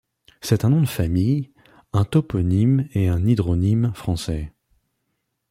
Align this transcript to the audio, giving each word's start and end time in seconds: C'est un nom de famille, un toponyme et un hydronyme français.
C'est 0.41 0.65
un 0.65 0.71
nom 0.71 0.81
de 0.81 0.87
famille, 0.87 1.51
un 1.93 2.05
toponyme 2.05 2.87
et 2.93 3.07
un 3.07 3.23
hydronyme 3.23 3.91
français. 3.93 4.51